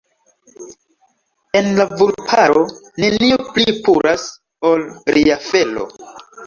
[1.59, 2.65] En la vulparo,
[3.05, 4.27] nenio pli puras
[4.75, 5.91] ol ria felo.